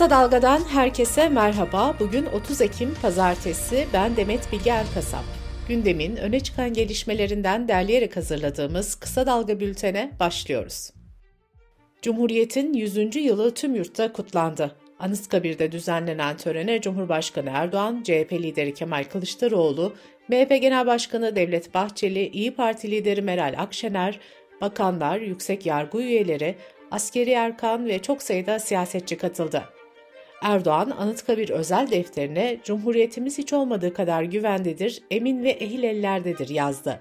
Kısa 0.00 0.10
Dalga'dan 0.10 0.60
herkese 0.68 1.28
merhaba. 1.28 1.94
Bugün 2.00 2.26
30 2.26 2.60
Ekim 2.60 2.94
Pazartesi. 3.02 3.86
Ben 3.92 4.16
Demet 4.16 4.52
Bilge 4.52 4.70
Erkasap. 4.70 5.24
Gündemin 5.68 6.16
öne 6.16 6.40
çıkan 6.40 6.72
gelişmelerinden 6.72 7.68
derleyerek 7.68 8.16
hazırladığımız 8.16 8.94
Kısa 8.94 9.26
Dalga 9.26 9.60
bültene 9.60 10.12
başlıyoruz. 10.20 10.90
Cumhuriyet'in 12.02 12.72
100. 12.72 13.16
yılı 13.16 13.54
tüm 13.54 13.74
yurtta 13.74 14.12
kutlandı. 14.12 14.76
Anıtkabir'de 14.98 15.72
düzenlenen 15.72 16.36
törene 16.36 16.80
Cumhurbaşkanı 16.80 17.50
Erdoğan, 17.52 18.02
CHP 18.04 18.32
lideri 18.32 18.74
Kemal 18.74 19.04
Kılıçdaroğlu, 19.04 19.94
MHP 20.28 20.48
Genel 20.60 20.86
Başkanı 20.86 21.36
Devlet 21.36 21.74
Bahçeli, 21.74 22.28
İyi 22.28 22.54
Parti 22.54 22.90
lideri 22.90 23.22
Meral 23.22 23.54
Akşener, 23.58 24.20
bakanlar, 24.60 25.20
yüksek 25.20 25.66
yargı 25.66 25.98
üyeleri, 25.98 26.54
askeri 26.90 27.30
erkan 27.30 27.86
ve 27.86 27.98
çok 27.98 28.22
sayıda 28.22 28.58
siyasetçi 28.58 29.16
katıldı. 29.16 29.64
Erdoğan, 30.42 30.90
Anıtkabir 30.90 31.50
özel 31.50 31.90
defterine 31.90 32.58
Cumhuriyetimiz 32.64 33.38
hiç 33.38 33.52
olmadığı 33.52 33.94
kadar 33.94 34.22
güvendedir, 34.22 35.02
emin 35.10 35.42
ve 35.42 35.50
ehil 35.50 35.82
ellerdedir 35.82 36.48
yazdı. 36.48 37.00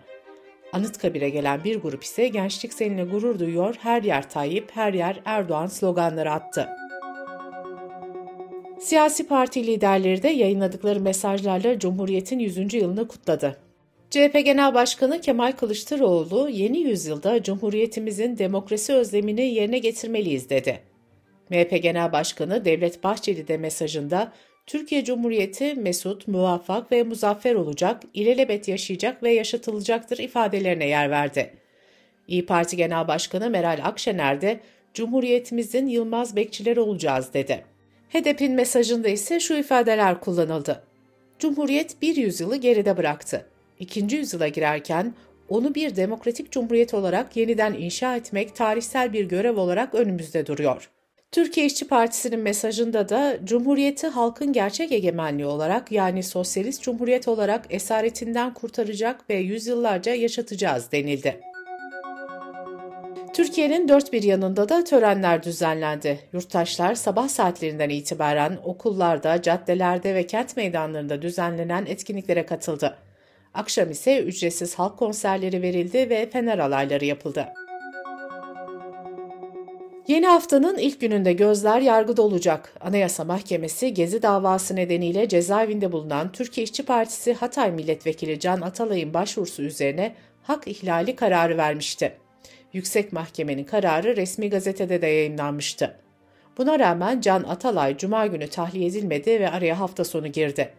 Anıtkabir'e 0.73 1.29
gelen 1.29 1.63
bir 1.63 1.75
grup 1.75 2.03
ise 2.03 2.27
gençlik 2.27 2.73
seninle 2.73 3.03
gurur 3.03 3.39
duyuyor, 3.39 3.75
her 3.79 4.03
yer 4.03 4.29
Tayyip, 4.29 4.71
her 4.73 4.93
yer 4.93 5.21
Erdoğan 5.25 5.67
sloganları 5.67 6.31
attı. 6.31 6.69
Siyasi 8.79 9.27
parti 9.27 9.67
liderleri 9.67 10.23
de 10.23 10.29
yayınladıkları 10.29 10.99
mesajlarla 10.99 11.79
Cumhuriyet'in 11.79 12.39
100. 12.39 12.73
yılını 12.73 13.07
kutladı. 13.07 13.57
CHP 14.09 14.45
Genel 14.45 14.73
Başkanı 14.73 15.21
Kemal 15.21 15.51
Kılıçdaroğlu, 15.51 16.49
yeni 16.49 16.79
yüzyılda 16.79 17.43
Cumhuriyetimizin 17.43 18.37
demokrasi 18.37 18.93
özlemini 18.93 19.41
yerine 19.41 19.79
getirmeliyiz 19.79 20.49
dedi. 20.49 20.88
MHP 21.49 21.83
Genel 21.83 22.11
Başkanı 22.11 22.65
Devlet 22.65 23.03
Bahçeli 23.03 23.47
de 23.47 23.57
mesajında, 23.57 24.31
Türkiye 24.67 25.03
Cumhuriyeti 25.03 25.75
mesut, 25.75 26.27
muvaffak 26.27 26.91
ve 26.91 27.03
muzaffer 27.03 27.55
olacak, 27.55 28.03
ilelebet 28.13 28.67
yaşayacak 28.67 29.23
ve 29.23 29.31
yaşatılacaktır 29.31 30.17
ifadelerine 30.17 30.87
yer 30.87 31.11
verdi. 31.11 31.53
İyi 32.27 32.45
Parti 32.45 32.77
Genel 32.77 33.07
Başkanı 33.07 33.49
Meral 33.49 33.79
Akşener 33.83 34.41
de, 34.41 34.59
Cumhuriyetimizin 34.93 35.87
Yılmaz 35.87 36.35
bekçileri 36.35 36.79
olacağız 36.79 37.33
dedi. 37.33 37.65
HDP'nin 38.09 38.51
mesajında 38.51 39.07
ise 39.07 39.39
şu 39.39 39.53
ifadeler 39.53 40.19
kullanıldı. 40.19 40.83
Cumhuriyet 41.39 42.01
bir 42.01 42.15
yüzyılı 42.15 42.55
geride 42.55 42.97
bıraktı. 42.97 43.45
İkinci 43.79 44.15
yüzyıla 44.15 44.47
girerken 44.47 45.13
onu 45.49 45.75
bir 45.75 45.95
demokratik 45.95 46.51
cumhuriyet 46.51 46.93
olarak 46.93 47.37
yeniden 47.37 47.73
inşa 47.73 48.15
etmek 48.15 48.55
tarihsel 48.55 49.13
bir 49.13 49.25
görev 49.25 49.57
olarak 49.57 49.95
önümüzde 49.95 50.45
duruyor. 50.45 50.89
Türkiye 51.31 51.65
İşçi 51.65 51.87
Partisi'nin 51.87 52.39
mesajında 52.39 53.09
da 53.09 53.37
Cumhuriyeti 53.43 54.07
halkın 54.07 54.53
gerçek 54.53 54.91
egemenliği 54.91 55.47
olarak 55.47 55.91
yani 55.91 56.23
sosyalist 56.23 56.81
cumhuriyet 56.81 57.27
olarak 57.27 57.65
esaretinden 57.69 58.53
kurtaracak 58.53 59.29
ve 59.29 59.35
yüzyıllarca 59.35 60.13
yaşatacağız 60.13 60.91
denildi. 60.91 61.41
Türkiye'nin 63.33 63.87
dört 63.87 64.13
bir 64.13 64.23
yanında 64.23 64.69
da 64.69 64.83
törenler 64.83 65.43
düzenlendi. 65.43 66.19
Yurttaşlar 66.33 66.95
sabah 66.95 67.27
saatlerinden 67.27 67.89
itibaren 67.89 68.57
okullarda, 68.63 69.41
caddelerde 69.41 70.15
ve 70.15 70.27
kent 70.27 70.57
meydanlarında 70.57 71.21
düzenlenen 71.21 71.85
etkinliklere 71.85 72.45
katıldı. 72.45 72.97
Akşam 73.53 73.91
ise 73.91 74.23
ücretsiz 74.23 74.75
halk 74.75 74.99
konserleri 74.99 75.61
verildi 75.61 76.09
ve 76.09 76.29
fener 76.29 76.59
alayları 76.59 77.05
yapıldı. 77.05 77.47
Yeni 80.09 80.27
haftanın 80.27 80.77
ilk 80.77 81.01
gününde 81.01 81.33
gözler 81.33 81.81
yargıda 81.81 82.21
olacak. 82.21 82.73
Anayasa 82.81 83.23
Mahkemesi 83.23 83.93
Gezi 83.93 84.21
davası 84.21 84.75
nedeniyle 84.75 85.29
cezaevinde 85.29 85.91
bulunan 85.91 86.31
Türkiye 86.31 86.63
İşçi 86.63 86.85
Partisi 86.85 87.33
Hatay 87.33 87.71
Milletvekili 87.71 88.39
Can 88.39 88.61
Atalay'ın 88.61 89.13
başvurusu 89.13 89.63
üzerine 89.63 90.15
hak 90.43 90.67
ihlali 90.67 91.15
kararı 91.15 91.57
vermişti. 91.57 92.17
Yüksek 92.73 93.13
Mahkemenin 93.13 93.63
kararı 93.63 94.15
resmi 94.15 94.49
gazetede 94.49 95.01
de 95.01 95.07
yayınlanmıştı. 95.07 95.95
Buna 96.57 96.79
rağmen 96.79 97.21
Can 97.21 97.43
Atalay 97.43 97.97
cuma 97.97 98.27
günü 98.27 98.47
tahliye 98.47 98.87
edilmedi 98.87 99.39
ve 99.39 99.49
araya 99.49 99.79
hafta 99.79 100.03
sonu 100.03 100.27
girdi. 100.27 100.69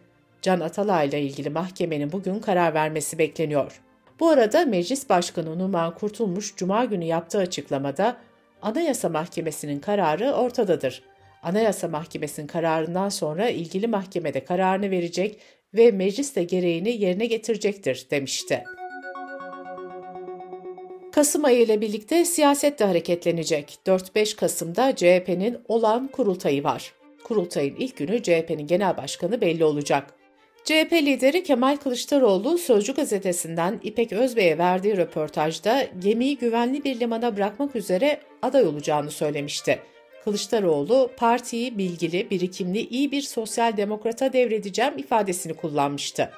Can 0.42 0.60
Atalay 0.60 1.08
ile 1.08 1.22
ilgili 1.22 1.50
mahkemenin 1.50 2.12
bugün 2.12 2.38
karar 2.38 2.74
vermesi 2.74 3.18
bekleniyor. 3.18 3.80
Bu 4.20 4.28
arada 4.28 4.64
Meclis 4.64 5.08
Başkanı 5.08 5.58
Numan 5.58 5.94
Kurtulmuş 5.94 6.56
cuma 6.56 6.84
günü 6.84 7.04
yaptığı 7.04 7.38
açıklamada 7.38 8.16
Anayasa 8.62 9.08
Mahkemesi'nin 9.08 9.80
kararı 9.80 10.32
ortadadır. 10.32 11.02
Anayasa 11.42 11.88
Mahkemesi'nin 11.88 12.46
kararından 12.46 13.08
sonra 13.08 13.48
ilgili 13.48 13.86
mahkemede 13.86 14.44
kararını 14.44 14.90
verecek 14.90 15.40
ve 15.74 15.90
meclis 15.90 16.36
de 16.36 16.44
gereğini 16.44 16.90
yerine 16.90 17.26
getirecektir 17.26 18.06
demişti. 18.10 18.64
Kasım 21.12 21.44
ayı 21.44 21.62
ile 21.62 21.80
birlikte 21.80 22.24
siyaset 22.24 22.78
de 22.78 22.84
hareketlenecek. 22.84 23.78
4-5 23.86 24.36
Kasım'da 24.36 24.96
CHP'nin 24.96 25.58
olan 25.68 26.08
kurultayı 26.08 26.64
var. 26.64 26.92
Kurultayın 27.24 27.76
ilk 27.76 27.96
günü 27.96 28.22
CHP'nin 28.22 28.66
genel 28.66 28.96
başkanı 28.96 29.40
belli 29.40 29.64
olacak. 29.64 30.19
CHP 30.64 30.92
lideri 30.92 31.42
Kemal 31.42 31.76
Kılıçdaroğlu 31.76 32.58
Sözcü 32.58 32.94
gazetesinden 32.94 33.80
İpek 33.82 34.12
Özbey'e 34.12 34.58
verdiği 34.58 34.96
röportajda 34.96 35.86
gemiyi 35.98 36.38
güvenli 36.38 36.84
bir 36.84 37.00
limana 37.00 37.36
bırakmak 37.36 37.76
üzere 37.76 38.20
aday 38.42 38.66
olacağını 38.66 39.10
söylemişti. 39.10 39.78
Kılıçdaroğlu 40.24 41.10
partiyi 41.16 41.78
bilgili, 41.78 42.30
birikimli, 42.30 42.86
iyi 42.86 43.12
bir 43.12 43.22
sosyal 43.22 43.76
demokrata 43.76 44.32
devredeceğim 44.32 44.98
ifadesini 44.98 45.54
kullanmıştı. 45.54 46.30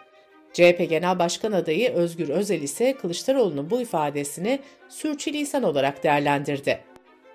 CHP 0.52 0.86
Genel 0.88 1.18
Başkan 1.18 1.52
adayı 1.52 1.90
Özgür 1.92 2.28
Özel 2.28 2.62
ise 2.62 2.92
Kılıçdaroğlu'nun 2.92 3.70
bu 3.70 3.80
ifadesini 3.80 4.58
sürçülisan 4.88 5.62
olarak 5.62 6.04
değerlendirdi. 6.04 6.80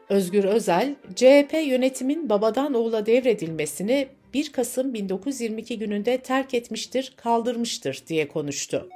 Özgür 0.10 0.44
Özel, 0.44 0.96
CHP 1.16 1.54
yönetimin 1.66 2.30
babadan 2.30 2.74
oğula 2.74 3.06
devredilmesini 3.06 4.08
1 4.38 4.52
Kasım 4.52 4.94
1922 4.94 5.80
gününde 5.80 6.18
terk 6.18 6.54
etmiştir, 6.54 7.14
kaldırmıştır 7.16 8.04
diye 8.08 8.28
konuştu. 8.28 8.90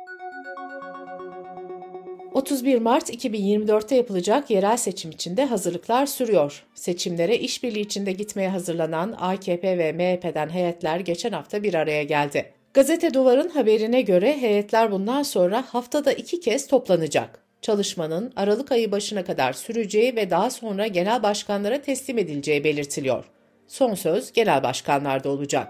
31 2.34 2.80
Mart 2.82 3.10
2024'te 3.10 3.96
yapılacak 3.96 4.50
yerel 4.50 4.78
seçim 4.78 5.12
için 5.12 5.38
de 5.38 5.46
hazırlıklar 5.46 6.06
sürüyor. 6.06 6.64
Seçimlere 6.76 7.38
işbirliği 7.38 7.82
içinde 7.82 8.12
gitmeye 8.12 8.50
hazırlanan 8.50 9.16
AKP 9.20 9.78
ve 9.78 9.92
MHP'den 9.92 10.50
heyetler 10.50 11.00
geçen 11.00 11.32
hafta 11.32 11.64
bir 11.64 11.74
araya 11.74 12.04
geldi. 12.04 12.54
Gazete 12.74 13.14
Duvar'ın 13.14 13.50
haberine 13.50 14.02
göre 14.02 14.38
heyetler 14.42 14.92
bundan 14.92 15.24
sonra 15.24 15.66
haftada 15.68 16.14
iki 16.14 16.40
kez 16.40 16.68
toplanacak. 16.68 17.40
Çalışmanın 17.62 18.34
Aralık 18.36 18.72
ayı 18.72 18.92
başına 18.92 19.24
kadar 19.24 19.54
süreceği 19.54 20.16
ve 20.16 20.30
daha 20.30 20.50
sonra 20.50 20.88
genel 20.88 21.24
başkanlara 21.24 21.82
teslim 21.82 22.18
edileceği 22.18 22.64
belirtiliyor. 22.64 23.26
Son 23.72 23.94
söz 23.94 24.32
genel 24.32 24.64
başkanlarda 24.64 25.30
olacak. 25.30 25.68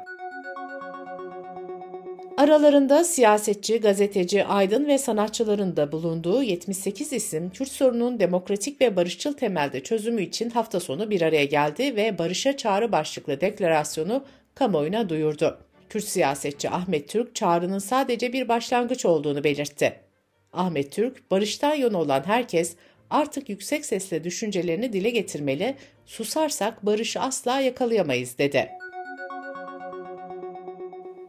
Aralarında 2.37 3.03
siyasetçi, 3.03 3.79
gazeteci, 3.79 4.45
aydın 4.45 4.87
ve 4.87 4.97
sanatçıların 4.97 5.77
da 5.77 5.91
bulunduğu 5.91 6.43
78 6.43 7.13
isim 7.13 7.49
Kürt 7.49 7.71
sorununun 7.71 8.19
demokratik 8.19 8.81
ve 8.81 8.95
barışçıl 8.95 9.33
temelde 9.33 9.83
çözümü 9.83 10.21
için 10.21 10.49
hafta 10.49 10.79
sonu 10.79 11.09
bir 11.09 11.21
araya 11.21 11.45
geldi 11.45 11.95
ve 11.95 12.17
barışa 12.17 12.57
çağrı 12.57 12.91
başlıklı 12.91 13.41
deklarasyonu 13.41 14.23
kamuoyuna 14.55 15.09
duyurdu. 15.09 15.57
Kürt 15.89 16.03
siyasetçi 16.03 16.69
Ahmet 16.69 17.09
Türk 17.09 17.35
çağrının 17.35 17.79
sadece 17.79 18.33
bir 18.33 18.47
başlangıç 18.47 19.05
olduğunu 19.05 19.43
belirtti. 19.43 19.99
Ahmet 20.53 20.91
Türk, 20.91 21.31
barıştan 21.31 21.75
yana 21.75 21.97
olan 21.97 22.23
herkes 22.25 22.75
artık 23.11 23.49
yüksek 23.49 23.85
sesle 23.85 24.23
düşüncelerini 24.23 24.93
dile 24.93 25.09
getirmeli, 25.09 25.75
susarsak 26.05 26.85
barışı 26.85 27.19
asla 27.19 27.59
yakalayamayız 27.59 28.37
dedi. 28.37 28.69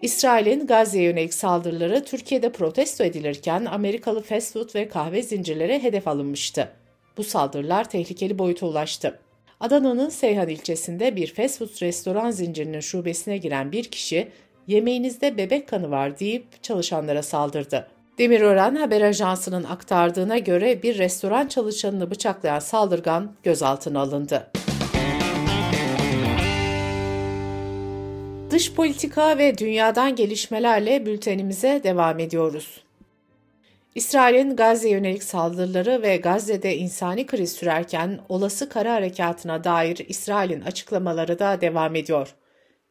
İsrail'in 0.03 0.67
Gazze'ye 0.67 1.05
yönelik 1.05 1.35
saldırıları 1.35 2.05
Türkiye'de 2.05 2.53
protesto 2.53 3.05
edilirken 3.05 3.65
Amerikalı 3.65 4.23
fast 4.23 4.53
food 4.53 4.75
ve 4.75 4.89
kahve 4.89 5.23
zincirleri 5.23 5.83
hedef 5.83 6.09
alınmıştı. 6.09 6.73
Bu 7.17 7.25
saldırılar 7.25 7.91
tehlikeli 7.91 8.39
boyuta 8.39 8.67
ulaştı. 8.67 9.19
Adana'nın 9.61 10.09
Seyhan 10.09 10.49
ilçesinde 10.49 11.17
bir 11.17 11.35
fast 11.35 11.59
food 11.59 11.83
restoran 11.83 12.31
zincirinin 12.31 12.81
şubesine 12.81 13.37
giren 13.37 13.73
bir 13.73 13.85
kişi 13.85 14.29
yemeğinizde 14.67 15.37
bebek 15.37 15.69
kanı 15.69 15.91
var 15.91 16.19
deyip 16.19 16.63
çalışanlara 16.63 17.23
saldırdı. 17.23 17.89
Demirören 18.19 18.75
Haber 18.75 19.01
Ajansı'nın 19.01 19.65
aktardığına 19.65 20.39
göre 20.39 20.83
bir 20.83 20.99
restoran 20.99 21.47
çalışanını 21.49 22.11
bıçaklayan 22.11 22.59
saldırgan 22.59 23.33
gözaltına 23.43 24.01
alındı. 24.01 24.51
Dış 28.51 28.75
politika 28.75 29.39
ve 29.39 29.59
dünyadan 29.59 30.17
gelişmelerle 30.17 31.07
bültenimize 31.07 31.81
devam 31.85 32.19
ediyoruz. 32.19 32.85
İsrail'in 33.95 34.57
Gazze 34.57 34.89
yönelik 34.89 35.23
saldırıları 35.23 36.03
ve 36.03 36.17
Gazze'de 36.17 36.77
insani 36.77 37.27
kriz 37.27 37.53
sürerken 37.53 38.21
olası 38.29 38.69
kara 38.69 38.93
harekatına 38.93 39.65
dair 39.65 39.97
İsrail'in 40.09 40.61
açıklamaları 40.61 41.39
da 41.39 41.61
devam 41.61 41.95
ediyor. 41.95 42.35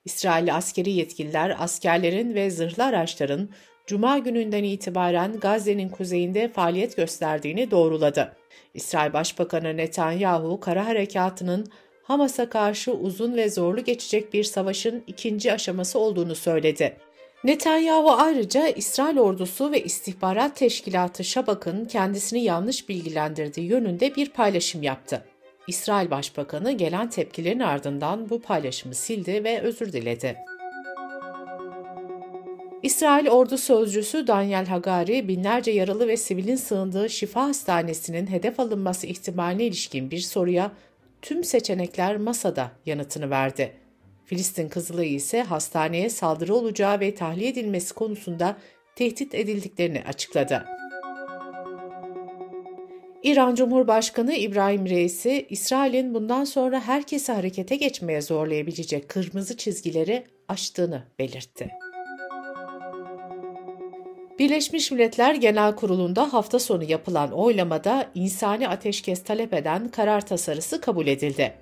İsrailli 0.06 0.54
askeri 0.54 0.92
yetkililer 0.92 1.56
askerlerin 1.60 2.36
ve 2.36 2.52
zırhlı 2.52 2.84
araçların 2.84 3.50
Cuma 3.88 4.18
gününden 4.18 4.64
itibaren 4.64 5.40
Gazze'nin 5.40 5.90
kuzeyinde 5.90 6.50
faaliyet 6.50 6.98
gösterdiğini 6.98 7.72
doğruladı. 7.72 8.36
İsrail 8.74 9.14
Başbakanı 9.14 9.78
Netanyahu, 9.78 10.60
kara 10.60 10.88
harekatının 10.88 11.68
Hamas'a 12.04 12.50
karşı 12.50 12.94
uzun 12.94 13.36
ve 13.36 13.50
zorlu 13.50 13.84
geçecek 13.84 14.34
bir 14.34 14.44
savaşın 14.44 15.04
ikinci 15.08 15.54
aşaması 15.54 16.00
olduğunu 16.00 16.36
söyledi. 16.36 16.98
Netanyahu 17.44 18.12
ayrıca 18.12 18.68
İsrail 18.68 19.18
ordusu 19.18 19.72
ve 19.72 19.84
istihbarat 19.84 20.56
teşkilatı 20.56 21.24
Şabak'ın 21.24 21.86
kendisini 21.86 22.44
yanlış 22.44 22.90
bilgilendirdiği 22.90 23.68
yönünde 23.68 24.16
bir 24.16 24.30
paylaşım 24.30 24.84
yaptı. 24.84 25.26
İsrail 25.68 26.12
Başbakanı 26.12 26.72
gelen 26.72 27.10
tepkilerin 27.10 27.60
ardından 27.60 28.30
bu 28.30 28.42
paylaşımı 28.42 28.96
sildi 28.96 29.44
ve 29.44 29.62
özür 29.62 29.94
diledi. 29.94 30.38
İsrail 32.84 33.28
ordu 33.28 33.58
sözcüsü 33.58 34.28
Daniel 34.28 34.66
Hagari, 34.66 35.28
binlerce 35.28 35.72
yaralı 35.72 36.08
ve 36.08 36.18
sivilin 36.18 36.56
sığındığı 36.56 37.10
şifa 37.10 37.44
hastanesinin 37.44 38.28
hedef 38.28 38.60
alınması 38.60 39.08
ihtimaline 39.08 39.64
ilişkin 39.64 40.12
bir 40.12 40.20
soruya 40.20 40.72
tüm 41.22 41.44
seçenekler 41.44 42.18
masada 42.18 42.72
yanıtını 42.86 43.30
verdi. 43.30 43.74
Filistin 44.26 44.70
Kızılayı 44.70 45.14
ise 45.14 45.44
hastaneye 45.44 46.10
saldırı 46.10 46.56
olacağı 46.56 47.00
ve 47.00 47.16
tahliye 47.16 47.50
edilmesi 47.50 47.94
konusunda 47.94 48.58
tehdit 48.96 49.36
edildiklerini 49.36 50.04
açıkladı. 50.08 50.66
İran 53.24 53.56
Cumhurbaşkanı 53.56 54.34
İbrahim 54.34 54.86
Reisi, 54.90 55.46
İsrail'in 55.50 56.14
bundan 56.14 56.44
sonra 56.44 56.80
herkesi 56.80 57.32
harekete 57.32 57.76
geçmeye 57.76 58.22
zorlayabilecek 58.22 59.10
kırmızı 59.10 59.58
çizgileri 59.58 60.24
aştığını 60.48 61.04
belirtti. 61.20 61.81
Birleşmiş 64.42 64.92
Milletler 64.92 65.36
Genel 65.36 65.76
Kurulu'nda 65.76 66.34
hafta 66.34 66.60
sonu 66.60 66.84
yapılan 66.84 67.32
oylamada 67.32 68.12
insani 68.16 68.68
ateşkes 68.68 69.24
talep 69.24 69.54
eden 69.54 69.90
karar 69.90 70.26
tasarısı 70.26 70.82
kabul 70.82 71.08
edildi. 71.08 71.54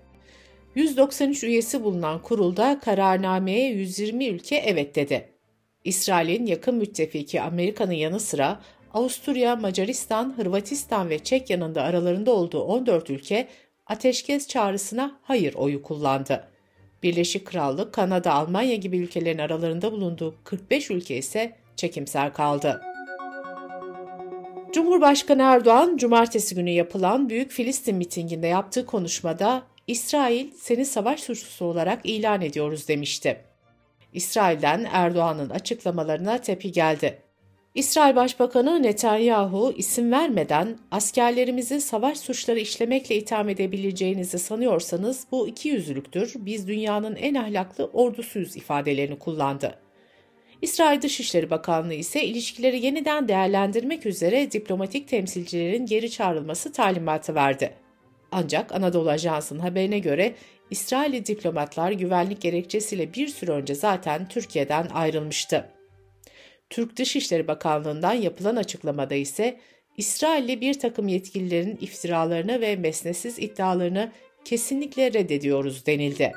193 0.75 1.43
üyesi 1.43 1.83
bulunan 1.83 2.21
kurulda 2.21 2.79
kararnameye 2.79 3.71
120 3.71 4.27
ülke 4.27 4.55
evet 4.55 4.95
dedi. 4.95 5.29
İsrail'in 5.83 6.45
yakın 6.45 6.75
müttefiki 6.75 7.41
Amerika'nın 7.41 7.91
yanı 7.91 8.19
sıra 8.19 8.61
Avusturya, 8.93 9.55
Macaristan, 9.55 10.33
Hırvatistan 10.37 11.09
ve 11.09 11.19
Çekya'nın 11.19 11.75
da 11.75 11.83
aralarında 11.83 12.31
olduğu 12.31 12.61
14 12.61 13.09
ülke 13.09 13.47
ateşkes 13.87 14.47
çağrısına 14.47 15.19
hayır 15.21 15.53
oyu 15.53 15.83
kullandı. 15.83 16.47
Birleşik 17.03 17.45
Krallık, 17.45 17.93
Kanada, 17.93 18.33
Almanya 18.33 18.75
gibi 18.75 18.97
ülkelerin 18.97 19.37
aralarında 19.37 19.91
bulunduğu 19.91 20.35
45 20.43 20.91
ülke 20.91 21.17
ise 21.17 21.55
çekimser 21.79 22.33
kaldı. 22.33 22.81
Cumhurbaşkanı 24.73 25.41
Erdoğan, 25.41 25.97
cumartesi 25.97 26.55
günü 26.55 26.69
yapılan 26.69 27.29
Büyük 27.29 27.51
Filistin 27.51 27.95
mitinginde 27.95 28.47
yaptığı 28.47 28.85
konuşmada 28.85 29.63
İsrail 29.87 30.51
seni 30.51 30.85
savaş 30.85 31.19
suçlusu 31.19 31.65
olarak 31.65 32.05
ilan 32.05 32.41
ediyoruz 32.41 32.87
demişti. 32.87 33.41
İsrail'den 34.13 34.87
Erdoğan'ın 34.91 35.49
açıklamalarına 35.49 36.37
tepki 36.37 36.71
geldi. 36.71 37.21
İsrail 37.75 38.15
Başbakanı 38.15 38.83
Netanyahu 38.83 39.73
isim 39.77 40.11
vermeden 40.11 40.77
askerlerimizi 40.91 41.81
savaş 41.81 42.17
suçları 42.17 42.59
işlemekle 42.59 43.15
itham 43.15 43.49
edebileceğinizi 43.49 44.39
sanıyorsanız 44.39 45.27
bu 45.31 45.47
iki 45.47 45.69
yüzlüktür, 45.69 46.33
biz 46.35 46.67
dünyanın 46.67 47.15
en 47.15 47.35
ahlaklı 47.35 47.85
ordusuyuz 47.85 48.57
ifadelerini 48.57 49.19
kullandı. 49.19 49.75
İsrail 50.61 51.01
Dışişleri 51.01 51.49
Bakanlığı 51.49 51.93
ise 51.93 52.25
ilişkileri 52.25 52.85
yeniden 52.85 53.27
değerlendirmek 53.27 54.05
üzere 54.05 54.51
diplomatik 54.51 55.07
temsilcilerin 55.07 55.85
geri 55.85 56.11
çağrılması 56.11 56.71
talimatı 56.71 57.35
verdi. 57.35 57.73
Ancak 58.31 58.71
Anadolu 58.71 59.09
Ajansı'nın 59.09 59.59
haberine 59.59 59.99
göre 59.99 60.35
İsrailli 60.71 61.25
diplomatlar 61.25 61.91
güvenlik 61.91 62.41
gerekçesiyle 62.41 63.13
bir 63.13 63.27
süre 63.27 63.51
önce 63.51 63.75
zaten 63.75 64.27
Türkiye'den 64.27 64.87
ayrılmıştı. 64.93 65.69
Türk 66.69 66.97
Dışişleri 66.97 67.47
Bakanlığı'ndan 67.47 68.13
yapılan 68.13 68.55
açıklamada 68.55 69.15
ise 69.15 69.59
İsrailli 69.97 70.61
bir 70.61 70.79
takım 70.79 71.07
yetkililerin 71.07 71.77
iftiralarını 71.81 72.61
ve 72.61 72.75
mesnetsiz 72.75 73.39
iddialarını 73.39 74.11
kesinlikle 74.45 75.13
reddediyoruz 75.13 75.85
denildi. 75.85 76.33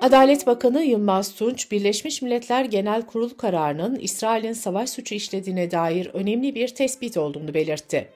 Adalet 0.00 0.46
Bakanı 0.46 0.82
Yılmaz 0.82 1.34
Tunç, 1.34 1.70
Birleşmiş 1.72 2.22
Milletler 2.22 2.64
Genel 2.64 3.02
Kurul 3.02 3.30
kararının 3.30 3.98
İsrail'in 3.98 4.52
savaş 4.52 4.90
suçu 4.90 5.14
işlediğine 5.14 5.70
dair 5.70 6.06
önemli 6.06 6.54
bir 6.54 6.68
tespit 6.68 7.16
olduğunu 7.16 7.54
belirtti. 7.54 8.08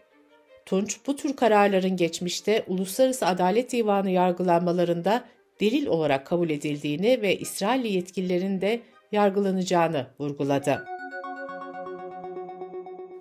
Tunç, 0.66 0.98
bu 1.06 1.16
tür 1.16 1.36
kararların 1.36 1.96
geçmişte 1.96 2.64
Uluslararası 2.66 3.26
Adalet 3.26 3.72
Divanı 3.72 4.10
yargılanmalarında 4.10 5.24
delil 5.60 5.86
olarak 5.86 6.26
kabul 6.26 6.50
edildiğini 6.50 7.22
ve 7.22 7.36
İsrailli 7.36 7.92
yetkililerin 7.92 8.60
de 8.60 8.80
yargılanacağını 9.12 10.06
vurguladı. 10.20 10.84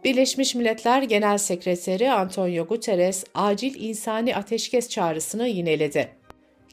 Birleşmiş 0.04 0.56
Milletler 0.56 1.04
Genel 1.04 1.38
Sekreteri 1.38 2.12
Antonio 2.12 2.66
Guterres 2.66 3.24
acil 3.36 3.76
insani 3.84 4.36
ateşkes 4.36 4.90
çağrısını 4.90 5.48
yineledi. 5.48 6.21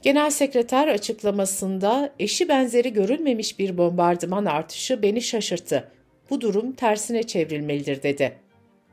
Genel 0.03 0.31
Sekreter 0.31 0.89
açıklamasında 0.89 2.11
eşi 2.19 2.49
benzeri 2.49 2.93
görülmemiş 2.93 3.59
bir 3.59 3.79
bombardıman 3.79 4.45
artışı 4.45 5.03
beni 5.03 5.23
şaşırttı. 5.23 5.89
Bu 6.31 6.41
durum 6.41 6.73
tersine 6.73 7.23
çevrilmelidir 7.23 8.03
dedi. 8.03 8.33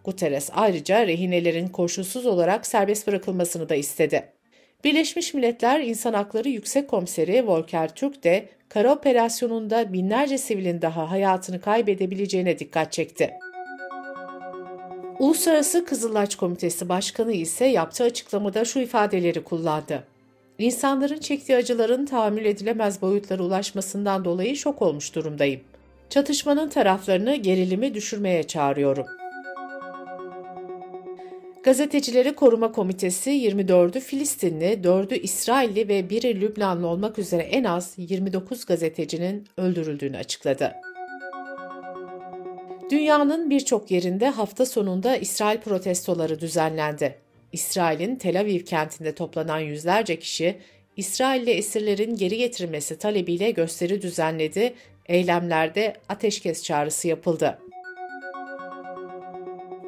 Guterres 0.04 0.50
ayrıca 0.54 1.08
rehinelerin 1.08 1.68
koşulsuz 1.68 2.26
olarak 2.26 2.68
serbest 2.68 3.08
bırakılmasını 3.08 3.70
da 3.70 3.76
istedi. 3.76 4.26
Birleşmiş 4.84 5.34
Milletler 5.34 5.80
İnsan 5.80 6.14
Hakları 6.14 6.50
Yüksek 6.50 6.88
Komiseri 6.88 7.48
Volker 7.48 7.96
Türk 7.96 8.24
de 8.24 8.50
kara 8.70 8.94
operasyonunda 8.94 9.94
binlerce 9.94 10.38
sivilin 10.38 10.82
daha 10.82 11.12
hayatını 11.12 11.62
kaybedebileceğine 11.62 12.60
dikkat 12.60 12.92
çekti. 12.92 13.34
Uluslararası 15.20 15.86
Kızılaç 15.86 16.36
Komitesi 16.36 16.90
Başkanı 16.90 17.34
ise 17.34 17.66
yaptığı 17.66 18.04
açıklamada 18.04 18.66
şu 18.66 18.80
ifadeleri 18.80 19.44
kullandı. 19.44 20.15
İnsanların 20.60 21.18
çektiği 21.18 21.56
acıların 21.58 22.06
tahammül 22.06 22.46
edilemez 22.46 23.02
boyutlara 23.02 23.44
ulaşmasından 23.44 24.26
dolayı 24.26 24.56
şok 24.56 24.82
olmuş 24.82 25.16
durumdayım. 25.16 25.62
Çatışmanın 26.10 26.70
taraflarını 26.70 27.36
gerilimi 27.36 27.94
düşürmeye 27.94 28.44
çağırıyorum. 28.44 29.06
Gazetecileri 31.64 32.36
Koruma 32.36 32.72
Komitesi 32.72 33.30
24'ü 33.30 34.00
Filistinli, 34.00 34.66
4'ü 34.84 35.16
İsrailli 35.16 35.88
ve 35.88 36.00
1'i 36.00 36.42
Lübnanlı 36.42 36.88
olmak 36.88 37.20
üzere 37.20 37.42
en 37.42 37.64
az 37.64 37.94
29 37.98 38.66
gazetecinin 38.66 39.48
öldürüldüğünü 39.58 40.18
açıkladı. 40.18 40.74
Dünyanın 42.92 43.50
birçok 43.50 43.92
yerinde 43.92 44.30
hafta 44.30 44.66
sonunda 44.66 45.18
İsrail 45.18 45.60
protestoları 45.60 46.40
düzenlendi. 46.40 47.25
İsrail'in 47.56 48.16
Tel 48.16 48.40
Aviv 48.40 48.60
kentinde 48.60 49.16
toplanan 49.16 49.60
yüzlerce 49.60 50.20
kişi, 50.20 50.58
İsrailli 50.98 51.52
esirlerin 51.52 52.16
geri 52.16 52.38
getirilmesi 52.38 52.98
talebiyle 52.98 53.52
gösteri 53.52 54.02
düzenledi, 54.02 54.74
eylemlerde 55.06 55.94
ateşkes 56.10 56.64
çağrısı 56.64 57.08
yapıldı. 57.08 57.60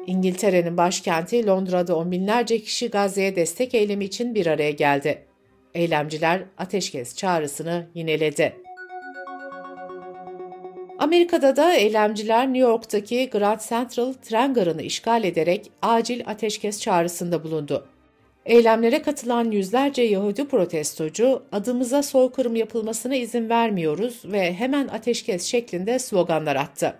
İngiltere'nin 0.06 0.76
başkenti 0.76 1.46
Londra'da 1.46 1.96
on 1.96 2.10
binlerce 2.12 2.62
kişi 2.62 2.90
Gazze'ye 2.90 3.36
destek 3.36 3.74
eylemi 3.74 4.04
için 4.04 4.34
bir 4.34 4.46
araya 4.46 4.70
geldi. 4.70 5.24
Eylemciler 5.74 6.42
ateşkes 6.58 7.16
çağrısını 7.16 7.86
yineledi. 7.94 8.56
Amerika'da 10.98 11.56
da 11.56 11.74
eylemciler 11.74 12.46
New 12.46 12.58
York'taki 12.58 13.30
Grand 13.30 13.60
Central 13.60 14.12
tren 14.12 14.54
garını 14.54 14.82
işgal 14.82 15.24
ederek 15.24 15.70
acil 15.82 16.22
ateşkes 16.26 16.80
çağrısında 16.80 17.44
bulundu. 17.44 17.86
Eylemlere 18.46 19.02
katılan 19.02 19.50
yüzlerce 19.50 20.02
Yahudi 20.02 20.48
protestocu 20.48 21.42
adımıza 21.52 22.02
soykırım 22.02 22.56
yapılmasına 22.56 23.14
izin 23.14 23.48
vermiyoruz 23.48 24.22
ve 24.24 24.54
hemen 24.54 24.88
ateşkes 24.88 25.44
şeklinde 25.44 25.98
sloganlar 25.98 26.56
attı. 26.56 26.94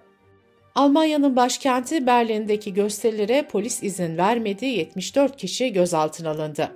Almanya'nın 0.74 1.36
başkenti 1.36 2.06
Berlin'deki 2.06 2.74
gösterilere 2.74 3.42
polis 3.50 3.82
izin 3.82 4.16
vermedi, 4.16 4.66
74 4.66 5.36
kişi 5.36 5.72
gözaltına 5.72 6.30
alındı. 6.30 6.70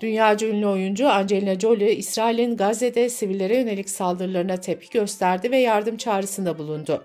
Dünyaca 0.00 0.48
ünlü 0.48 0.66
oyuncu 0.66 1.08
Angelina 1.08 1.60
Jolie, 1.60 1.96
İsrail'in 1.96 2.56
Gazze'de 2.56 3.08
sivillere 3.08 3.56
yönelik 3.56 3.90
saldırılarına 3.90 4.56
tepki 4.56 4.98
gösterdi 4.98 5.50
ve 5.50 5.56
yardım 5.56 5.96
çağrısında 5.96 6.58
bulundu. 6.58 7.04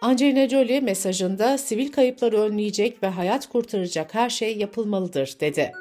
Angelina 0.00 0.48
Jolie 0.48 0.80
mesajında 0.80 1.58
sivil 1.58 1.92
kayıpları 1.92 2.40
önleyecek 2.40 3.02
ve 3.02 3.06
hayat 3.06 3.46
kurtaracak 3.46 4.14
her 4.14 4.30
şey 4.30 4.56
yapılmalıdır 4.56 5.36
dedi. 5.40 5.72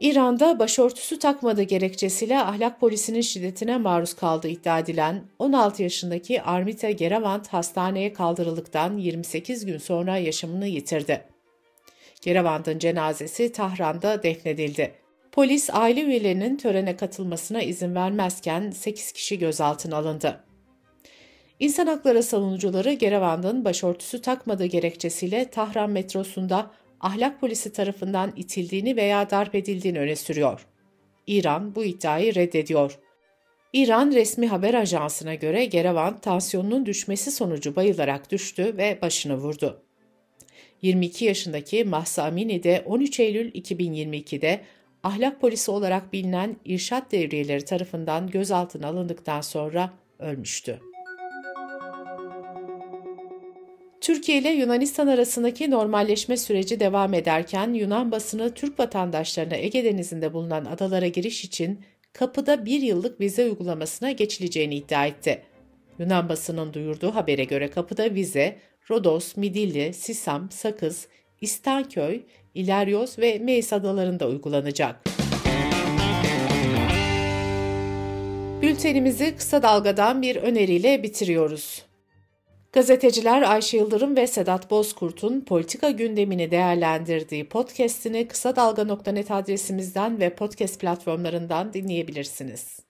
İran'da 0.00 0.58
başörtüsü 0.58 1.18
takmadığı 1.18 1.62
gerekçesiyle 1.62 2.40
ahlak 2.40 2.80
polisinin 2.80 3.20
şiddetine 3.20 3.78
maruz 3.78 4.14
kaldığı 4.14 4.48
iddia 4.48 4.78
edilen 4.78 5.22
16 5.38 5.82
yaşındaki 5.82 6.42
Armita 6.42 6.90
Geravant 6.90 7.48
hastaneye 7.48 8.12
kaldırıldıktan 8.12 8.96
28 8.96 9.66
gün 9.66 9.78
sonra 9.78 10.16
yaşamını 10.16 10.66
yitirdi. 10.66 11.24
Geravant'ın 12.20 12.78
cenazesi 12.78 13.52
Tahran'da 13.52 14.22
defnedildi. 14.22 14.94
Polis 15.32 15.70
aile 15.72 16.02
üyelerinin 16.02 16.56
törene 16.56 16.96
katılmasına 16.96 17.62
izin 17.62 17.94
vermezken 17.94 18.70
8 18.70 19.12
kişi 19.12 19.38
gözaltına 19.38 19.96
alındı. 19.96 20.44
İnsan 21.60 21.86
hakları 21.86 22.22
savunucuları 22.22 22.92
Geravant'ın 22.92 23.64
başörtüsü 23.64 24.22
takmadığı 24.22 24.66
gerekçesiyle 24.66 25.44
Tahran 25.50 25.90
metrosunda 25.90 26.70
ahlak 27.00 27.40
polisi 27.40 27.72
tarafından 27.72 28.32
itildiğini 28.36 28.96
veya 28.96 29.30
darp 29.30 29.54
edildiğini 29.54 29.98
öne 29.98 30.16
sürüyor. 30.16 30.66
İran 31.26 31.74
bu 31.74 31.84
iddiayı 31.84 32.34
reddediyor. 32.34 32.98
İran 33.72 34.12
resmi 34.12 34.46
haber 34.46 34.74
ajansına 34.74 35.34
göre 35.34 35.64
Gerevan 35.64 36.20
tansiyonunun 36.20 36.86
düşmesi 36.86 37.30
sonucu 37.30 37.76
bayılarak 37.76 38.30
düştü 38.30 38.76
ve 38.76 38.98
başını 39.02 39.36
vurdu. 39.36 39.82
22 40.82 41.24
yaşındaki 41.24 41.84
Mahsa 41.84 42.24
Amini 42.24 42.62
de 42.62 42.82
13 42.86 43.20
Eylül 43.20 43.52
2022'de 43.52 44.60
ahlak 45.02 45.40
polisi 45.40 45.70
olarak 45.70 46.12
bilinen 46.12 46.56
irşat 46.64 47.12
devriyeleri 47.12 47.64
tarafından 47.64 48.30
gözaltına 48.30 48.86
alındıktan 48.86 49.40
sonra 49.40 49.90
ölmüştü. 50.18 50.80
Türkiye 54.00 54.38
ile 54.38 54.50
Yunanistan 54.50 55.06
arasındaki 55.06 55.70
normalleşme 55.70 56.36
süreci 56.36 56.80
devam 56.80 57.14
ederken 57.14 57.72
Yunan 57.72 58.12
basını 58.12 58.54
Türk 58.54 58.78
vatandaşlarına 58.78 59.56
Ege 59.56 59.84
Denizi'nde 59.84 60.32
bulunan 60.32 60.64
adalara 60.64 61.06
giriş 61.06 61.44
için 61.44 61.80
kapıda 62.12 62.66
bir 62.66 62.80
yıllık 62.80 63.20
vize 63.20 63.44
uygulamasına 63.44 64.10
geçileceğini 64.10 64.74
iddia 64.74 65.06
etti. 65.06 65.42
Yunan 65.98 66.28
basının 66.28 66.72
duyurduğu 66.72 67.14
habere 67.14 67.44
göre 67.44 67.70
kapıda 67.70 68.14
vize 68.14 68.56
Rodos, 68.90 69.36
Midilli, 69.36 69.94
Sisam, 69.94 70.50
Sakız, 70.50 71.08
İstanköy, 71.40 72.22
İlaryos 72.54 73.18
ve 73.18 73.38
Meis 73.38 73.72
adalarında 73.72 74.28
uygulanacak. 74.28 74.96
Bültenimizi 78.62 79.36
kısa 79.36 79.62
dalgadan 79.62 80.22
bir 80.22 80.36
öneriyle 80.36 81.02
bitiriyoruz. 81.02 81.84
Gazeteciler 82.72 83.42
Ayşe 83.42 83.76
Yıldırım 83.76 84.16
ve 84.16 84.26
Sedat 84.26 84.70
Bozkurt'un 84.70 85.40
politika 85.40 85.90
gündemini 85.90 86.50
değerlendirdiği 86.50 87.48
podcast'ini 87.48 88.28
kısa 88.28 88.56
dalga.net 88.56 89.30
adresimizden 89.30 90.20
ve 90.20 90.34
podcast 90.34 90.80
platformlarından 90.80 91.72
dinleyebilirsiniz. 91.72 92.89